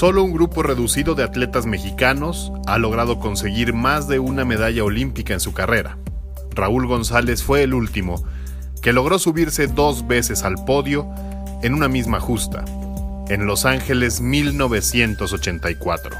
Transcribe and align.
Solo 0.00 0.22
un 0.22 0.32
grupo 0.32 0.62
reducido 0.62 1.14
de 1.14 1.24
atletas 1.24 1.66
mexicanos 1.66 2.50
ha 2.66 2.78
logrado 2.78 3.20
conseguir 3.20 3.74
más 3.74 4.08
de 4.08 4.18
una 4.18 4.46
medalla 4.46 4.82
olímpica 4.82 5.34
en 5.34 5.40
su 5.40 5.52
carrera. 5.52 5.98
Raúl 6.54 6.86
González 6.86 7.42
fue 7.42 7.64
el 7.64 7.74
último, 7.74 8.24
que 8.80 8.94
logró 8.94 9.18
subirse 9.18 9.66
dos 9.66 10.06
veces 10.06 10.42
al 10.42 10.54
podio 10.64 11.06
en 11.62 11.74
una 11.74 11.88
misma 11.88 12.18
justa, 12.18 12.64
en 13.28 13.44
Los 13.44 13.66
Ángeles 13.66 14.22
1984. 14.22 16.16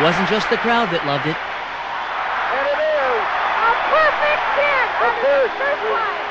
It 0.00 0.04
wasn't 0.04 0.28
just 0.30 0.48
the 0.48 0.56
crowd 0.64 0.88
that 0.96 1.04
loved 1.04 1.28
it. 1.28 1.36
And 1.36 2.66
it 2.72 2.80
is. 2.80 3.20
A 3.20 3.72
perfect 3.92 4.42
catch. 4.56 4.96
The 4.96 5.12
first. 5.20 5.60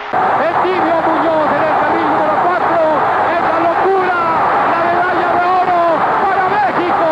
El 0.10 0.54
tibio 0.66 0.98
Muñoz 1.06 1.50
en 1.54 1.62
el 1.70 1.76
carril 1.78 2.08
número 2.10 2.36
4. 2.50 2.82
Es 3.30 3.44
la 3.46 3.60
locura. 3.70 4.20
La 4.74 4.80
medalla 4.90 5.30
de 5.38 5.44
oro 5.60 5.86
para 6.24 6.46
México. 6.50 7.10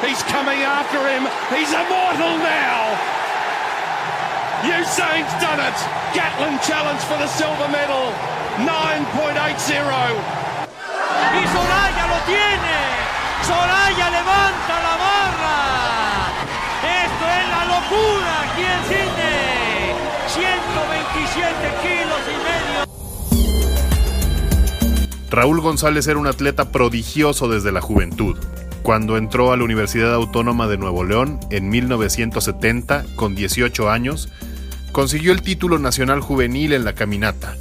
He's 0.00 0.22
coming 0.32 0.64
after 0.64 0.96
him. 1.12 1.28
He's 1.52 1.76
immortal 1.76 2.40
now. 2.40 2.96
Usain's 4.64 5.34
done 5.44 5.60
it. 5.60 5.76
Gatlin 6.16 6.56
challenge 6.64 7.04
for 7.04 7.20
the 7.20 7.28
silver 7.28 7.68
medal. 7.68 8.16
9.80. 8.64 10.24
Y 11.36 11.44
Soraya 11.52 12.01
lo 12.01 12.01
tiene. 12.26 12.76
Soraya 13.46 14.10
levanta 14.10 14.74
la 14.82 14.96
barra. 14.96 15.58
Esto 16.82 17.24
es 17.38 17.44
la 17.48 17.62
locura 17.64 18.30
aquí 18.42 18.62
en 18.62 18.82
Sydney. 18.88 19.94
127 20.28 21.52
kilos 21.82 22.22
y 22.28 22.36
medio. 22.46 22.92
Raúl 25.30 25.60
González 25.60 26.06
era 26.06 26.18
un 26.18 26.26
atleta 26.26 26.70
prodigioso 26.70 27.48
desde 27.48 27.72
la 27.72 27.80
juventud. 27.80 28.36
Cuando 28.82 29.16
entró 29.16 29.52
a 29.52 29.56
la 29.56 29.64
Universidad 29.64 30.12
Autónoma 30.12 30.66
de 30.66 30.76
Nuevo 30.76 31.04
León 31.04 31.40
en 31.50 31.68
1970, 31.68 33.04
con 33.16 33.34
18 33.34 33.90
años, 33.90 34.28
consiguió 34.90 35.32
el 35.32 35.42
título 35.42 35.78
nacional 35.78 36.20
juvenil 36.20 36.72
en 36.72 36.84
la 36.84 36.92
caminata. 36.94 37.56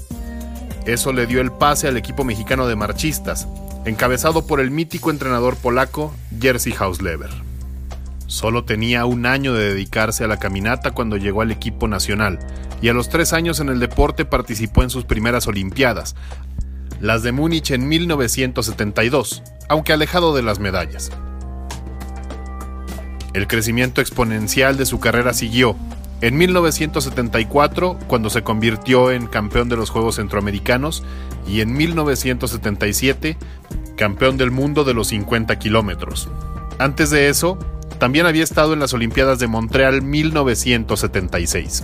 Eso 0.86 1.14
le 1.14 1.28
dio 1.28 1.40
el 1.42 1.52
pase 1.52 1.88
al 1.88 1.96
equipo 1.96 2.24
mexicano 2.24 2.68
de 2.68 2.76
marchistas, 2.76 3.48
encabezado 3.86 4.46
por 4.46 4.60
el 4.60 4.72
mítico 4.72 5.12
entrenador 5.12 5.56
polaco 5.56 6.14
Jerzy 6.40 6.74
Hausleber. 6.78 7.30
Solo 8.28 8.64
tenía 8.64 9.06
un 9.06 9.26
año 9.26 9.54
de 9.54 9.74
dedicarse 9.74 10.24
a 10.24 10.28
la 10.28 10.38
caminata 10.38 10.92
cuando 10.92 11.18
llegó 11.18 11.42
al 11.42 11.52
equipo 11.52 11.88
nacional, 11.88 12.40
y 12.82 12.90
a 12.90 12.94
los 12.94 13.10
tres 13.10 13.34
años 13.34 13.60
en 13.60 13.70
el 13.70 13.80
deporte 13.80 14.26
participó 14.26 14.84
en 14.84 14.90
sus 14.90 15.04
primeras 15.06 15.48
Olimpiadas, 15.48 16.16
las 17.02 17.24
de 17.24 17.32
Múnich 17.32 17.72
en 17.72 17.88
1972, 17.88 19.44
aunque 19.68 19.94
alejado 19.94 20.36
de 20.36 20.44
las 20.44 20.60
medallas. 20.60 21.12
El 23.34 23.48
crecimiento 23.48 24.02
exponencial 24.02 24.78
de 24.78 24.86
su 24.86 25.00
carrera 25.00 25.34
siguió. 25.34 25.76
En 26.22 26.38
1974, 26.38 27.98
cuando 28.08 28.30
se 28.30 28.44
convirtió 28.44 29.10
en 29.10 29.26
campeón 29.26 29.70
de 29.70 29.78
los 29.78 29.90
Juegos 29.90 30.18
Centroamericanos, 30.18 31.04
y 31.48 31.62
en 31.62 31.74
1977, 31.74 33.38
campeón 34.02 34.36
del 34.36 34.50
mundo 34.50 34.84
de 34.84 34.96
los 34.96 35.10
50 35.10 35.60
kilómetros. 35.60 36.28
Antes 36.80 37.12
de 37.12 37.30
eso, 37.30 37.60
también 38.00 38.26
había 38.26 38.44
estado 38.44 38.74
en 38.74 38.80
las 38.80 38.96
Olimpiadas 38.96 39.38
de 39.38 39.46
Montreal 39.46 40.02
1976. 40.02 41.84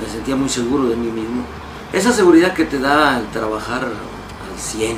Me 0.00 0.10
sentía 0.10 0.36
muy 0.36 0.48
seguro 0.48 0.88
de 0.88 0.96
mí 0.96 1.08
mismo. 1.08 1.44
Esa 1.92 2.12
seguridad 2.12 2.54
que 2.54 2.64
te 2.64 2.78
da 2.78 3.20
el 3.20 3.26
trabajar 3.26 3.84
al 3.84 4.58
100 4.58 4.96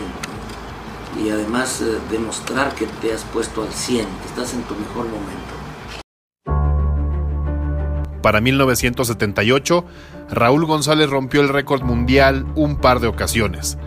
y 1.21 1.31
además 1.31 1.83
eh, 1.83 1.99
demostrar 2.09 2.77
que 2.77 2.87
te 2.87 3.13
has 3.13 3.25
puesto 3.25 3.65
al 3.65 3.73
100, 3.73 4.07
que 4.07 4.29
estás 4.29 4.55
en 4.55 4.63
tu 4.63 4.77
mejor 4.77 5.07
momento. 5.07 5.66
Para 8.27 8.41
1978, 8.41 9.85
Raúl 10.33 10.67
González 10.67 11.09
rompió 11.09 11.43
el 11.43 11.49
récord 11.49 11.85
mundial 11.85 12.45
un 12.57 12.75
par 12.75 12.99
de 12.99 13.07
ocasiones. 13.07 13.79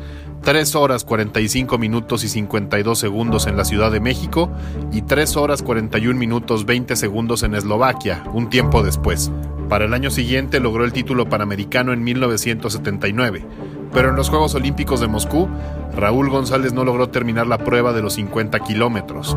3 0.44 0.76
horas 0.76 1.04
45 1.04 1.78
minutos 1.78 2.24
y 2.24 2.30
52 2.30 2.98
segundos 2.98 3.48
en 3.48 3.58
la 3.58 3.66
Ciudad 3.66 3.92
de 3.92 4.00
México 4.00 4.50
y 4.94 5.02
3 5.02 5.36
horas 5.36 5.62
41 5.62 6.18
minutos 6.18 6.66
20 6.66 6.96
segundos 6.96 7.44
en 7.44 7.54
Eslovaquia, 7.54 8.24
un 8.32 8.50
tiempo 8.50 8.82
después. 8.82 9.30
Para 9.68 9.84
el 9.84 9.94
año 9.94 10.10
siguiente 10.10 10.62
logró 10.62 10.86
el 10.86 10.94
título 10.94 11.28
panamericano 11.28 11.92
en 11.92 12.02
1979, 12.02 13.46
pero 13.92 14.08
en 14.12 14.16
los 14.16 14.30
Juegos 14.30 14.56
Olímpicos 14.56 15.02
de 15.02 15.10
Moscú, 15.10 15.50
Raúl 15.94 16.30
González 16.30 16.72
no 16.72 16.86
logró 16.86 17.10
terminar 17.10 17.46
la 17.46 17.58
prueba 17.58 17.92
de 17.92 18.04
los 18.04 18.14
50 18.14 18.58
kilómetros. 18.62 19.36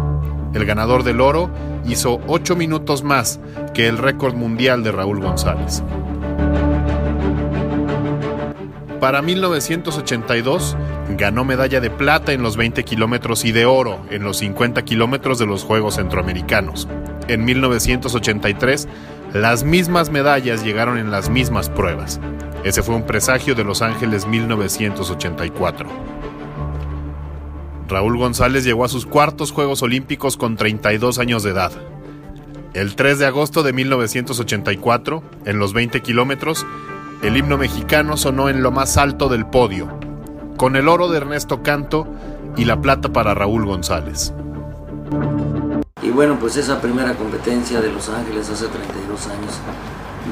El 0.54 0.64
ganador 0.66 1.02
del 1.02 1.20
oro 1.20 1.50
hizo 1.86 2.20
8 2.26 2.56
minutos 2.56 3.02
más 3.02 3.40
que 3.74 3.88
el 3.88 3.98
récord 3.98 4.34
mundial 4.34 4.82
de 4.82 4.92
Raúl 4.92 5.20
González. 5.20 5.82
Para 9.00 9.20
1982 9.20 10.76
ganó 11.18 11.44
medalla 11.44 11.80
de 11.80 11.90
plata 11.90 12.32
en 12.32 12.42
los 12.42 12.56
20 12.56 12.84
kilómetros 12.84 13.44
y 13.44 13.50
de 13.50 13.66
oro 13.66 13.98
en 14.10 14.22
los 14.22 14.38
50 14.38 14.82
kilómetros 14.82 15.38
de 15.38 15.46
los 15.46 15.64
Juegos 15.64 15.96
Centroamericanos. 15.96 16.86
En 17.26 17.44
1983 17.44 18.86
las 19.32 19.64
mismas 19.64 20.10
medallas 20.10 20.62
llegaron 20.62 20.98
en 20.98 21.10
las 21.10 21.30
mismas 21.30 21.70
pruebas. 21.70 22.20
Ese 22.64 22.82
fue 22.82 22.94
un 22.94 23.06
presagio 23.06 23.54
de 23.54 23.64
Los 23.64 23.80
Ángeles 23.80 24.26
1984. 24.26 25.88
Raúl 27.92 28.16
González 28.16 28.64
llegó 28.64 28.86
a 28.86 28.88
sus 28.88 29.04
cuartos 29.04 29.52
Juegos 29.52 29.82
Olímpicos 29.82 30.38
con 30.38 30.56
32 30.56 31.18
años 31.18 31.42
de 31.42 31.50
edad. 31.50 31.72
El 32.72 32.96
3 32.96 33.18
de 33.18 33.26
agosto 33.26 33.62
de 33.62 33.74
1984, 33.74 35.22
en 35.44 35.58
los 35.58 35.74
20 35.74 36.00
kilómetros, 36.00 36.64
el 37.22 37.36
himno 37.36 37.58
mexicano 37.58 38.16
sonó 38.16 38.48
en 38.48 38.62
lo 38.62 38.70
más 38.70 38.96
alto 38.96 39.28
del 39.28 39.44
podio, 39.44 39.88
con 40.56 40.74
el 40.76 40.88
oro 40.88 41.08
de 41.08 41.18
Ernesto 41.18 41.62
Canto 41.62 42.06
y 42.56 42.64
la 42.64 42.80
plata 42.80 43.12
para 43.12 43.34
Raúl 43.34 43.66
González. 43.66 44.32
Y 46.00 46.08
bueno, 46.08 46.38
pues 46.40 46.56
esa 46.56 46.80
primera 46.80 47.12
competencia 47.14 47.82
de 47.82 47.92
Los 47.92 48.08
Ángeles 48.08 48.48
hace 48.48 48.68
32 48.68 49.26
años, 49.26 49.60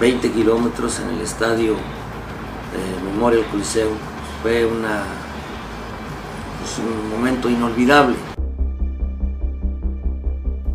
20 0.01 0.33
kilómetros 0.33 0.99
en 1.01 1.11
el 1.11 1.21
estadio 1.21 1.75
eh, 1.75 3.05
Memorial 3.05 3.45
Coliseum, 3.51 3.93
fue 4.43 4.65
una, 4.65 5.05
pues, 6.61 6.79
un 6.79 7.11
momento 7.11 7.49
inolvidable. 7.49 8.17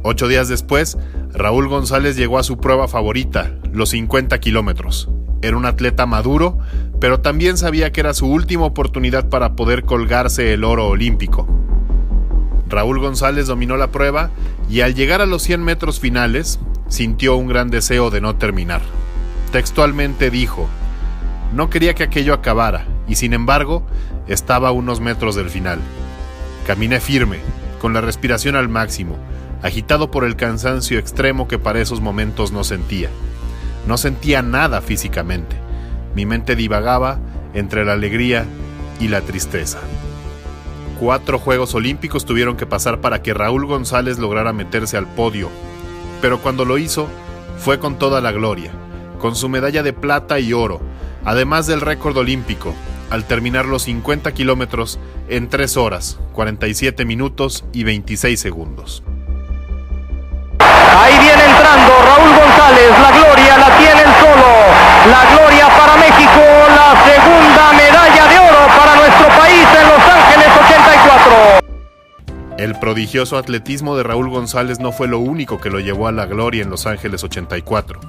Ocho 0.04 0.28
días 0.28 0.48
después, 0.48 0.98
Raúl 1.34 1.68
González 1.68 2.16
llegó 2.16 2.38
a 2.38 2.44
su 2.44 2.58
prueba 2.58 2.88
favorita, 2.88 3.52
los 3.72 3.90
50 3.90 4.40
kilómetros. 4.40 5.10
Era 5.42 5.58
un 5.58 5.66
atleta 5.66 6.06
maduro, 6.06 6.60
pero 7.00 7.22
también 7.22 7.58
sabía 7.58 7.92
que 7.92 8.02
era 8.02 8.14
su 8.14 8.28
última 8.28 8.66
oportunidad 8.66 9.30
para 9.30 9.56
poder 9.56 9.84
colgarse 9.84 10.54
el 10.54 10.64
oro 10.64 10.88
olímpico. 10.88 11.48
Raúl 12.68 13.00
González 13.00 13.48
dominó 13.48 13.78
la 13.78 13.92
prueba 13.92 14.32
y 14.70 14.82
al 14.82 14.96
llegar 14.96 15.22
a 15.22 15.26
los 15.26 15.44
100 15.44 15.64
metros 15.64 16.00
finales, 16.00 16.60
sintió 16.88 17.36
un 17.36 17.48
gran 17.48 17.70
deseo 17.70 18.10
de 18.10 18.22
no 18.22 18.36
terminar. 18.36 18.82
Textualmente 19.52 20.30
dijo, 20.30 20.68
no 21.54 21.70
quería 21.70 21.94
que 21.94 22.04
aquello 22.04 22.34
acabara, 22.34 22.86
y 23.08 23.16
sin 23.16 23.34
embargo, 23.34 23.84
estaba 24.28 24.70
a 24.70 24.72
unos 24.72 25.00
metros 25.00 25.36
del 25.36 25.50
final. 25.50 25.80
Caminé 26.68 27.00
firme, 27.00 27.40
con 27.80 27.94
la 27.94 28.02
respiración 28.02 28.56
al 28.56 28.70
máximo, 28.70 29.18
agitado 29.62 30.12
por 30.12 30.24
el 30.24 30.36
cansancio 30.36 31.00
extremo 31.00 31.48
que 31.48 31.60
para 31.60 31.82
esos 31.82 32.02
momentos 32.02 32.52
no 32.52 32.64
sentía. 32.64 33.10
No 33.88 33.98
sentía 33.98 34.42
nada 34.42 34.82
físicamente. 34.82 35.56
Mi 36.16 36.26
mente 36.26 36.56
divagaba 36.56 37.20
entre 37.54 37.86
la 37.86 37.94
alegría 37.94 38.46
y 39.00 39.08
la 39.08 39.22
tristeza. 39.22 39.80
Cuatro 41.00 41.40
Juegos 41.40 41.76
Olímpicos 41.76 42.26
tuvieron 42.26 42.56
que 42.56 42.66
pasar 42.66 43.02
para 43.02 43.22
que 43.22 43.34
Raúl 43.34 43.66
González 43.66 44.18
lograra 44.18 44.54
meterse 44.54 44.98
al 44.98 45.08
podio, 45.08 45.50
pero 46.22 46.40
cuando 46.40 46.64
lo 46.64 46.78
hizo 46.78 47.08
fue 47.58 47.80
con 47.80 48.00
toda 48.00 48.22
la 48.22 48.32
gloria, 48.32 48.72
con 49.20 49.36
su 49.36 49.50
medalla 49.50 49.84
de 49.84 49.94
plata 49.94 50.40
y 50.40 50.54
oro, 50.54 50.80
además 51.26 51.68
del 51.68 51.82
récord 51.82 52.18
olímpico, 52.18 52.74
al 53.10 53.26
terminar 53.26 53.66
los 53.66 53.84
50 53.84 54.32
kilómetros 54.34 55.00
en 55.28 55.50
3 55.50 55.78
horas, 55.78 56.20
47 56.34 57.06
minutos 57.06 57.66
y 57.74 57.84
26 57.84 58.40
segundos. 58.40 59.04
Ahí 60.60 61.20
viene 61.20 61.46
entrando 61.46 61.94
Raúl 62.04 62.36
González, 62.36 62.92
la 63.02 63.12
gloria 63.12 63.58
la 63.58 63.78
tiene 63.78 64.02
el 64.02 64.14
solo. 64.16 64.46
La 65.10 65.36
gloria 65.36 65.68
para 65.78 65.96
México, 65.98 66.42
la 66.70 67.04
segunda 67.06 67.74
medalla 67.74 68.28
de 68.28 68.40
oro 68.40 68.68
para 68.76 68.96
nuestro 68.96 69.28
país 69.28 69.68
en 69.80 69.88
Los 69.88 70.00
Ángeles 70.00 70.48
84. 70.66 71.66
El 72.58 72.80
prodigioso 72.80 73.38
atletismo 73.38 73.96
de 73.96 74.04
Raúl 74.04 74.30
González 74.30 74.80
no 74.80 74.92
fue 74.92 75.08
lo 75.08 75.20
único 75.20 75.60
que 75.60 75.70
lo 75.70 75.80
llevó 75.80 76.08
a 76.08 76.12
la 76.12 76.26
gloria 76.26 76.64
en 76.64 76.70
Los 76.70 76.88
Ángeles 76.88 77.24
84. 77.24 78.00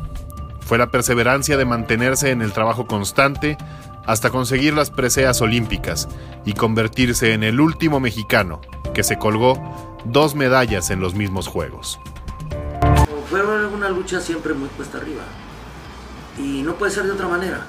Fue 0.61 0.79
la 0.79 0.91
perseverancia 0.91 1.57
de 1.57 1.65
mantenerse 1.65 2.31
en 2.31 2.43
el 2.43 2.53
trabajo 2.53 2.87
constante 2.87 3.59
hasta 4.07 4.31
conseguir 4.31 4.75
las 4.75 4.91
preseas 4.91 5.41
olímpicas 5.43 6.09
y 6.45 6.55
convertirse 6.55 7.33
en 7.33 7.43
el 7.43 7.61
último 7.61 8.01
mexicano 8.01 8.61
que 8.95 9.03
se 9.03 9.19
colgó 9.19 9.61
dos 10.05 10.35
medallas 10.35 10.91
en 10.91 11.01
los 11.01 11.15
mismos 11.15 11.49
Juegos. 11.49 12.01
Fue 13.29 13.43
una 13.43 13.89
lucha 13.89 14.21
siempre 14.21 14.55
muy 14.55 14.69
cuesta 14.71 14.99
arriba 14.99 15.23
y 16.39 16.63
no 16.63 16.75
puede 16.75 16.93
ser 16.93 17.05
de 17.05 17.13
otra 17.13 17.29
manera 17.29 17.67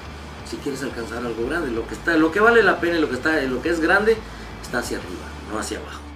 si 0.48 0.56
quieres 0.56 0.82
alcanzar 0.82 1.18
algo 1.18 1.46
grande. 1.46 1.70
Lo 1.70 1.86
que, 1.86 1.94
está, 1.94 2.16
lo 2.16 2.32
que 2.32 2.40
vale 2.40 2.62
la 2.62 2.80
pena 2.80 2.96
y 2.96 3.00
lo 3.00 3.08
que, 3.08 3.16
está, 3.16 3.40
lo 3.42 3.60
que 3.60 3.70
es 3.70 3.80
grande 3.80 4.16
está 4.62 4.78
hacia 4.78 4.98
arriba, 4.98 5.24
no 5.52 5.58
hacia 5.58 5.78
abajo. 5.78 6.07